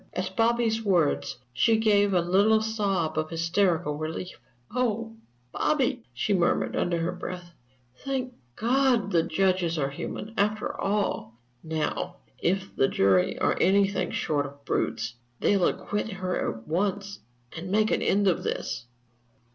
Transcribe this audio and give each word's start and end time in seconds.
At 0.13 0.35
Bobby's 0.35 0.83
words 0.83 1.37
she 1.53 1.77
gave 1.77 2.11
a 2.11 2.21
little 2.21 2.59
sob 2.59 3.19
of 3.19 3.29
hysterical 3.29 3.97
relief. 3.99 4.39
"Oh, 4.73 5.15
Bobby," 5.51 6.01
she 6.11 6.33
murmured, 6.33 6.75
under 6.75 6.97
her 6.97 7.11
breath, 7.11 7.51
"thank 8.03 8.33
God 8.55 9.11
that 9.11 9.27
judges 9.27 9.77
are 9.77 9.91
human, 9.91 10.33
after 10.39 10.73
all! 10.81 11.35
Now, 11.61 12.15
if 12.39 12.75
the 12.75 12.87
jury 12.87 13.37
are 13.37 13.55
anything 13.61 14.09
short 14.09 14.47
of 14.47 14.65
brutes, 14.65 15.13
they'll 15.39 15.67
acquit 15.67 16.09
her 16.13 16.49
at 16.51 16.67
once 16.67 17.19
and 17.55 17.69
make 17.69 17.91
an 17.91 18.01
end 18.01 18.27
of 18.27 18.41
this." 18.41 18.87